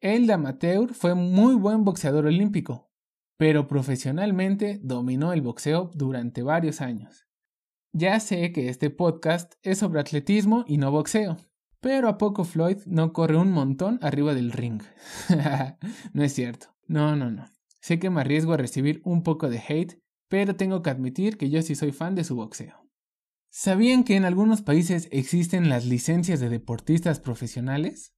Él 0.00 0.26
de 0.26 0.34
amateur 0.34 0.92
fue 0.92 1.14
muy 1.14 1.54
buen 1.54 1.84
boxeador 1.84 2.26
olímpico, 2.26 2.90
pero 3.38 3.66
profesionalmente 3.66 4.78
dominó 4.82 5.32
el 5.32 5.40
boxeo 5.40 5.90
durante 5.94 6.42
varios 6.42 6.80
años. 6.80 7.26
Ya 7.92 8.20
sé 8.20 8.52
que 8.52 8.68
este 8.68 8.90
podcast 8.90 9.54
es 9.62 9.78
sobre 9.78 10.00
atletismo 10.00 10.64
y 10.66 10.78
no 10.78 10.90
boxeo, 10.90 11.38
pero 11.80 12.08
a 12.08 12.18
poco 12.18 12.44
Floyd 12.44 12.78
no 12.86 13.12
corre 13.12 13.36
un 13.36 13.50
montón 13.50 13.98
arriba 14.02 14.34
del 14.34 14.52
ring. 14.52 14.82
no 16.12 16.22
es 16.22 16.34
cierto. 16.34 16.68
No, 16.86 17.16
no, 17.16 17.30
no. 17.30 17.46
Sé 17.80 17.98
que 17.98 18.10
me 18.10 18.20
arriesgo 18.20 18.52
a 18.52 18.56
recibir 18.58 19.00
un 19.04 19.22
poco 19.22 19.48
de 19.48 19.62
hate 19.66 20.03
pero 20.28 20.56
tengo 20.56 20.82
que 20.82 20.90
admitir 20.90 21.36
que 21.36 21.50
yo 21.50 21.62
sí 21.62 21.74
soy 21.74 21.92
fan 21.92 22.14
de 22.14 22.24
su 22.24 22.36
boxeo. 22.36 22.84
¿Sabían 23.50 24.02
que 24.02 24.16
en 24.16 24.24
algunos 24.24 24.62
países 24.62 25.08
existen 25.12 25.68
las 25.68 25.86
licencias 25.86 26.40
de 26.40 26.48
deportistas 26.48 27.20
profesionales? 27.20 28.14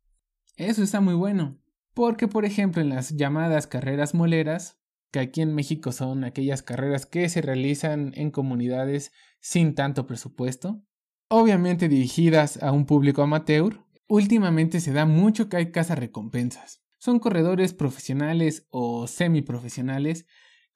Eso 0.56 0.82
está 0.82 1.00
muy 1.00 1.14
bueno, 1.14 1.60
porque 1.92 2.26
por 2.26 2.44
ejemplo 2.44 2.80
en 2.80 2.88
las 2.88 3.16
llamadas 3.16 3.66
carreras 3.66 4.14
moleras, 4.14 4.80
que 5.10 5.18
aquí 5.18 5.42
en 5.42 5.54
México 5.54 5.92
son 5.92 6.24
aquellas 6.24 6.62
carreras 6.62 7.04
que 7.04 7.28
se 7.28 7.42
realizan 7.42 8.12
en 8.14 8.30
comunidades 8.30 9.12
sin 9.40 9.74
tanto 9.74 10.06
presupuesto, 10.06 10.82
obviamente 11.28 11.88
dirigidas 11.88 12.62
a 12.62 12.72
un 12.72 12.86
público 12.86 13.22
amateur, 13.22 13.84
últimamente 14.08 14.80
se 14.80 14.92
da 14.92 15.04
mucho 15.04 15.48
que 15.48 15.56
hay 15.58 15.72
recompensas. 15.72 16.82
Son 16.98 17.18
corredores 17.18 17.74
profesionales 17.74 18.66
o 18.70 19.06
semiprofesionales 19.06 20.26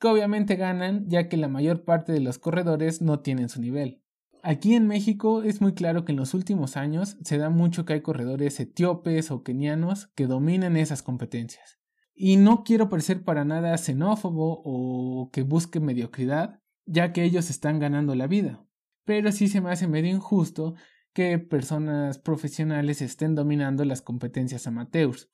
que 0.00 0.08
obviamente 0.08 0.56
ganan 0.56 1.08
ya 1.08 1.28
que 1.28 1.36
la 1.36 1.48
mayor 1.48 1.84
parte 1.84 2.12
de 2.12 2.20
los 2.20 2.38
corredores 2.38 3.02
no 3.02 3.20
tienen 3.20 3.48
su 3.48 3.60
nivel. 3.60 4.02
Aquí 4.42 4.74
en 4.74 4.86
México 4.86 5.42
es 5.42 5.60
muy 5.60 5.74
claro 5.74 6.06
que 6.06 6.12
en 6.12 6.18
los 6.18 6.32
últimos 6.32 6.78
años 6.78 7.18
se 7.22 7.36
da 7.36 7.50
mucho 7.50 7.84
que 7.84 7.92
hay 7.92 8.00
corredores 8.00 8.58
etíopes 8.58 9.30
o 9.30 9.42
kenianos 9.42 10.06
que 10.14 10.26
dominan 10.26 10.78
esas 10.78 11.02
competencias. 11.02 11.78
Y 12.14 12.38
no 12.38 12.64
quiero 12.64 12.88
parecer 12.88 13.22
para 13.22 13.44
nada 13.44 13.76
xenófobo 13.76 14.62
o 14.64 15.30
que 15.30 15.42
busque 15.42 15.80
mediocridad, 15.80 16.60
ya 16.86 17.12
que 17.12 17.22
ellos 17.22 17.50
están 17.50 17.78
ganando 17.78 18.14
la 18.14 18.26
vida. 18.26 18.64
Pero 19.04 19.30
sí 19.32 19.48
se 19.48 19.60
me 19.60 19.70
hace 19.70 19.86
medio 19.86 20.10
injusto 20.10 20.74
que 21.12 21.38
personas 21.38 22.18
profesionales 22.18 23.02
estén 23.02 23.34
dominando 23.34 23.84
las 23.84 24.00
competencias 24.00 24.66
amateurs, 24.66 25.28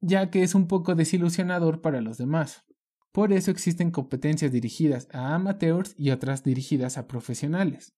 ya 0.00 0.30
que 0.30 0.42
es 0.42 0.54
un 0.54 0.68
poco 0.68 0.94
desilusionador 0.94 1.80
para 1.80 2.02
los 2.02 2.18
demás. 2.18 2.65
Por 3.16 3.32
eso 3.32 3.50
existen 3.50 3.90
competencias 3.90 4.52
dirigidas 4.52 5.08
a 5.10 5.34
amateurs 5.34 5.94
y 5.96 6.10
otras 6.10 6.44
dirigidas 6.44 6.98
a 6.98 7.06
profesionales. 7.08 7.94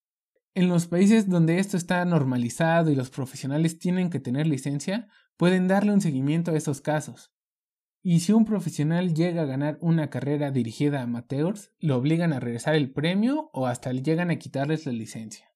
En 0.53 0.69
los 0.69 0.87
países 0.87 1.27
donde 1.27 1.59
esto 1.59 1.75
está 1.75 2.05
normalizado 2.05 2.89
y 2.89 2.95
los 2.95 3.09
profesionales 3.09 3.79
tienen 3.79 4.09
que 4.11 4.21
tener 4.21 4.47
licencia, 4.47 5.09
pueden 5.35 5.67
darle 5.67 5.91
un 5.91 5.99
seguimiento 5.99 6.51
a 6.51 6.55
esos 6.55 6.79
casos. 6.79 7.33
Y 8.01 8.21
si 8.21 8.31
un 8.31 8.45
profesional 8.45 9.13
llega 9.13 9.41
a 9.41 9.45
ganar 9.45 9.77
una 9.81 10.09
carrera 10.09 10.51
dirigida 10.51 11.01
a 11.01 11.03
amateurs, 11.03 11.73
lo 11.79 11.97
obligan 11.97 12.31
a 12.31 12.39
regresar 12.39 12.75
el 12.75 12.93
premio 12.93 13.49
o 13.51 13.67
hasta 13.67 13.91
llegan 13.91 14.31
a 14.31 14.37
quitarles 14.37 14.85
la 14.85 14.93
licencia. 14.93 15.51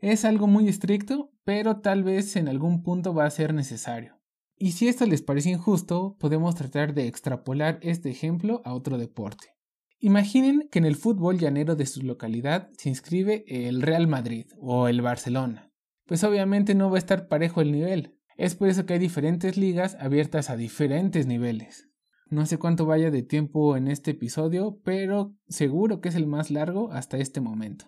Es 0.00 0.24
algo 0.24 0.48
muy 0.48 0.68
estricto, 0.68 1.30
pero 1.44 1.82
tal 1.82 2.02
vez 2.02 2.34
en 2.34 2.48
algún 2.48 2.82
punto 2.82 3.14
va 3.14 3.26
a 3.26 3.30
ser 3.30 3.54
necesario. 3.54 4.17
Y 4.58 4.72
si 4.72 4.88
esto 4.88 5.06
les 5.06 5.22
parece 5.22 5.50
injusto, 5.50 6.16
podemos 6.18 6.56
tratar 6.56 6.92
de 6.92 7.06
extrapolar 7.06 7.78
este 7.80 8.10
ejemplo 8.10 8.60
a 8.64 8.74
otro 8.74 8.98
deporte. 8.98 9.54
Imaginen 10.00 10.68
que 10.70 10.80
en 10.80 10.84
el 10.84 10.96
fútbol 10.96 11.38
llanero 11.38 11.76
de 11.76 11.86
su 11.86 12.02
localidad 12.02 12.68
se 12.76 12.88
inscribe 12.88 13.44
el 13.46 13.82
Real 13.82 14.08
Madrid 14.08 14.46
o 14.58 14.88
el 14.88 15.00
Barcelona. 15.00 15.72
Pues 16.06 16.24
obviamente 16.24 16.74
no 16.74 16.90
va 16.90 16.96
a 16.96 16.98
estar 16.98 17.28
parejo 17.28 17.60
el 17.60 17.70
nivel. 17.70 18.16
Es 18.36 18.56
por 18.56 18.68
eso 18.68 18.84
que 18.84 18.94
hay 18.94 18.98
diferentes 18.98 19.56
ligas 19.56 19.96
abiertas 20.00 20.50
a 20.50 20.56
diferentes 20.56 21.26
niveles. 21.26 21.88
No 22.30 22.44
sé 22.44 22.58
cuánto 22.58 22.84
vaya 22.84 23.10
de 23.10 23.22
tiempo 23.22 23.76
en 23.76 23.88
este 23.88 24.10
episodio, 24.10 24.80
pero 24.84 25.34
seguro 25.48 26.00
que 26.00 26.08
es 26.08 26.14
el 26.14 26.26
más 26.26 26.50
largo 26.50 26.92
hasta 26.92 27.18
este 27.18 27.40
momento. 27.40 27.86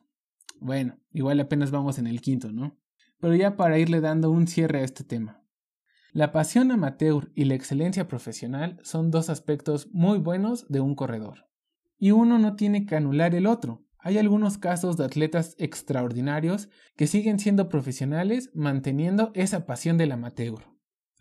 Bueno, 0.61 0.99
igual 1.13 1.41
apenas 1.41 1.71
vamos 1.71 1.99
en 1.99 2.07
el 2.07 2.21
quinto, 2.21 2.53
¿no? 2.53 2.79
Pero 3.21 3.35
ya 3.35 3.57
para 3.57 3.79
irle 3.79 4.01
dando 4.01 4.31
un 4.31 4.47
cierre 4.47 4.81
a 4.81 4.85
este 4.85 5.05
tema. 5.05 5.40
La 6.13 6.33
pasión 6.33 6.73
amateur 6.73 7.31
y 7.37 7.45
la 7.45 7.55
excelencia 7.55 8.09
profesional 8.09 8.81
son 8.83 9.13
dos 9.13 9.31
aspectos 9.31 9.89
muy 9.93 10.19
buenos 10.19 10.67
de 10.69 10.81
un 10.81 10.97
corredor. 10.97 11.47
Y 11.99 12.11
uno 12.11 12.39
no 12.41 12.57
tiene 12.57 12.85
que 12.85 12.97
anular 12.97 13.37
el 13.37 13.47
otro. 13.47 13.85
Hay 13.97 14.19
algunos 14.19 14.59
casos 14.59 14.97
de 14.97 15.05
atletas 15.05 15.55
extraordinarios 15.59 16.69
que 16.97 17.07
siguen 17.07 17.39
siendo 17.39 17.69
profesionales 17.69 18.51
manteniendo 18.55 19.31
esa 19.35 19.67
pasión 19.67 19.99
del 19.99 20.11
amateur. 20.11 20.65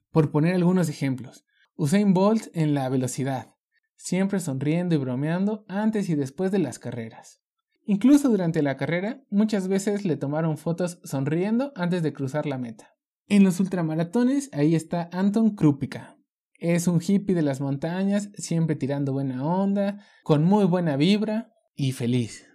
Por 0.09 0.31
poner 0.31 0.55
algunos 0.55 0.89
ejemplos, 0.89 1.45
Usain 1.75 2.15
Bolt 2.15 2.47
en 2.55 2.73
la 2.73 2.89
velocidad, 2.89 3.53
siempre 3.95 4.39
sonriendo 4.39 4.95
y 4.95 4.97
bromeando 4.97 5.65
antes 5.67 6.09
y 6.09 6.15
después 6.15 6.51
de 6.51 6.59
las 6.59 6.79
carreras. 6.79 7.41
Incluso 7.85 8.29
durante 8.29 8.63
la 8.63 8.75
carrera, 8.75 9.23
muchas 9.29 9.67
veces 9.67 10.03
le 10.03 10.17
tomaron 10.17 10.57
fotos 10.57 10.99
sonriendo 11.03 11.73
antes 11.75 12.01
de 12.01 12.11
cruzar 12.11 12.47
la 12.47 12.57
meta. 12.57 12.95
En 13.31 13.43
los 13.43 13.59
ultramaratones, 13.59 14.49
ahí 14.53 14.73
está 14.73 15.07
Anton 15.13 15.51
Krupika. 15.51 16.17
Es 16.57 16.87
un 16.87 16.99
hippie 16.99 17.35
de 17.35 17.43
las 17.43 17.61
montañas, 17.61 18.31
siempre 18.33 18.75
tirando 18.75 19.13
buena 19.13 19.45
onda, 19.45 20.03
con 20.23 20.43
muy 20.43 20.65
buena 20.65 20.97
vibra 20.97 21.53
y 21.75 21.91
feliz. 21.91 22.47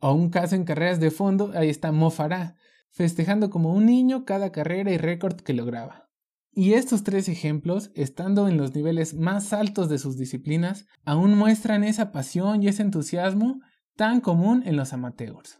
O 0.00 0.14
un 0.14 0.30
caso 0.30 0.56
en 0.56 0.64
carreras 0.64 0.98
de 0.98 1.10
fondo, 1.10 1.52
ahí 1.54 1.68
está 1.68 1.92
Mo 1.92 2.08
Farah, 2.08 2.56
festejando 2.90 3.50
como 3.50 3.74
un 3.74 3.84
niño 3.84 4.24
cada 4.24 4.50
carrera 4.50 4.90
y 4.92 4.96
récord 4.96 5.42
que 5.42 5.52
lograba. 5.52 6.08
Y 6.52 6.72
estos 6.72 7.04
tres 7.04 7.28
ejemplos, 7.28 7.90
estando 7.94 8.48
en 8.48 8.56
los 8.56 8.74
niveles 8.74 9.12
más 9.12 9.52
altos 9.52 9.90
de 9.90 9.98
sus 9.98 10.16
disciplinas, 10.16 10.86
aún 11.04 11.36
muestran 11.36 11.84
esa 11.84 12.12
pasión 12.12 12.62
y 12.62 12.68
ese 12.68 12.80
entusiasmo 12.80 13.60
tan 13.94 14.22
común 14.22 14.62
en 14.64 14.76
los 14.76 14.94
amateurs. 14.94 15.58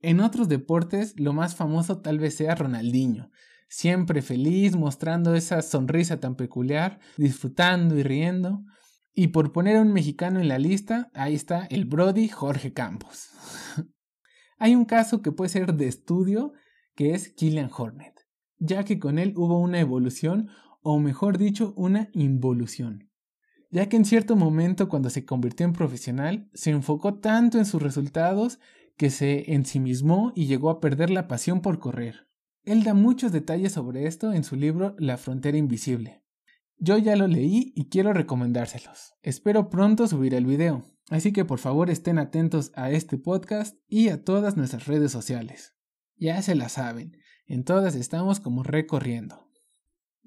En 0.00 0.20
otros 0.20 0.50
deportes, 0.50 1.18
lo 1.18 1.32
más 1.32 1.56
famoso 1.56 2.02
tal 2.02 2.18
vez 2.18 2.36
sea 2.36 2.54
Ronaldinho, 2.54 3.30
siempre 3.68 4.22
feliz, 4.22 4.76
mostrando 4.76 5.34
esa 5.34 5.62
sonrisa 5.62 6.20
tan 6.20 6.36
peculiar, 6.36 7.00
disfrutando 7.16 7.96
y 7.98 8.02
riendo. 8.02 8.62
Y 9.14 9.28
por 9.28 9.52
poner 9.52 9.76
a 9.76 9.82
un 9.82 9.92
mexicano 9.92 10.40
en 10.40 10.48
la 10.48 10.58
lista, 10.58 11.10
ahí 11.14 11.34
está 11.34 11.66
el 11.70 11.84
Brody 11.84 12.28
Jorge 12.28 12.72
Campos. 12.72 13.30
Hay 14.58 14.74
un 14.74 14.84
caso 14.84 15.22
que 15.22 15.32
puede 15.32 15.50
ser 15.50 15.74
de 15.74 15.88
estudio, 15.88 16.52
que 16.94 17.14
es 17.14 17.30
Killian 17.30 17.70
Hornet 17.76 18.16
ya 18.58 18.84
que 18.84 18.98
con 18.98 19.18
él 19.18 19.34
hubo 19.36 19.58
una 19.58 19.80
evolución, 19.80 20.48
o 20.82 20.98
mejor 20.98 21.38
dicho, 21.38 21.74
una 21.76 22.08
involución. 22.12 23.10
Ya 23.70 23.88
que 23.88 23.96
en 23.96 24.04
cierto 24.04 24.36
momento 24.36 24.88
cuando 24.88 25.10
se 25.10 25.24
convirtió 25.24 25.66
en 25.66 25.72
profesional, 25.72 26.48
se 26.54 26.70
enfocó 26.70 27.18
tanto 27.18 27.58
en 27.58 27.66
sus 27.66 27.82
resultados 27.82 28.60
que 28.96 29.10
se 29.10 29.52
ensimismó 29.52 30.32
y 30.34 30.46
llegó 30.46 30.70
a 30.70 30.80
perder 30.80 31.10
la 31.10 31.28
pasión 31.28 31.60
por 31.60 31.78
correr. 31.78 32.25
Él 32.66 32.82
da 32.82 32.94
muchos 32.94 33.30
detalles 33.30 33.70
sobre 33.70 34.08
esto 34.08 34.32
en 34.32 34.42
su 34.42 34.56
libro 34.56 34.96
La 34.98 35.18
frontera 35.18 35.56
invisible. 35.56 36.24
Yo 36.78 36.98
ya 36.98 37.14
lo 37.14 37.28
leí 37.28 37.72
y 37.76 37.88
quiero 37.88 38.12
recomendárselos. 38.12 39.14
Espero 39.22 39.70
pronto 39.70 40.08
subir 40.08 40.34
el 40.34 40.46
video, 40.46 40.84
así 41.08 41.32
que 41.32 41.44
por 41.44 41.60
favor 41.60 41.90
estén 41.90 42.18
atentos 42.18 42.72
a 42.74 42.90
este 42.90 43.18
podcast 43.18 43.76
y 43.86 44.08
a 44.08 44.24
todas 44.24 44.56
nuestras 44.56 44.86
redes 44.86 45.12
sociales. 45.12 45.76
Ya 46.16 46.42
se 46.42 46.56
la 46.56 46.68
saben, 46.68 47.16
en 47.46 47.62
todas 47.62 47.94
estamos 47.94 48.40
como 48.40 48.64
recorriendo. 48.64 49.48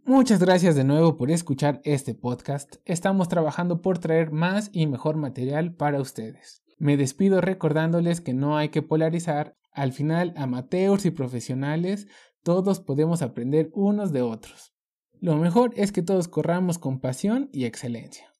Muchas 0.06 0.40
gracias 0.40 0.76
de 0.76 0.86
nuevo 0.86 1.18
por 1.18 1.32
escuchar 1.32 1.82
este 1.84 2.16
podcast. 2.16 2.78
Estamos 2.86 3.28
trabajando 3.28 3.82
por 3.82 4.00
traer 4.00 4.32
más 4.32 4.70
y 4.72 4.88
mejor 4.88 5.18
material 5.18 5.76
para 5.76 6.00
ustedes. 6.00 6.64
Me 6.78 6.96
despido 6.96 7.42
recordándoles 7.42 8.22
que 8.22 8.34
no 8.34 8.58
hay 8.58 8.70
que 8.70 8.82
polarizar. 8.82 9.58
Al 9.72 9.94
final, 9.94 10.34
amateurs 10.36 11.06
y 11.06 11.12
profesionales, 11.12 12.08
todos 12.50 12.80
podemos 12.80 13.22
aprender 13.22 13.70
unos 13.74 14.12
de 14.12 14.24
otros. 14.24 14.74
Lo 15.22 15.36
mejor 15.36 15.72
es 15.76 15.92
que 15.92 16.02
todos 16.02 16.28
corramos 16.28 16.80
con 16.80 17.00
pasión 17.00 17.48
y 17.54 17.66
excelencia. 17.66 18.34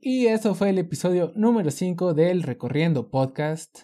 Y 0.00 0.28
eso 0.28 0.54
fue 0.54 0.70
el 0.70 0.78
episodio 0.78 1.32
número 1.36 1.70
5 1.70 2.14
del 2.14 2.44
Recorriendo 2.44 3.10
Podcast. 3.10 3.80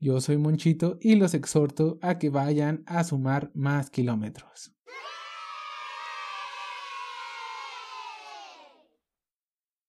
Yo 0.00 0.20
soy 0.20 0.36
Monchito 0.36 0.98
y 1.00 1.14
los 1.14 1.32
exhorto 1.32 2.00
a 2.02 2.18
que 2.18 2.28
vayan 2.28 2.82
a 2.86 3.04
sumar 3.04 3.52
más 3.54 3.88
kilómetros. 3.88 4.74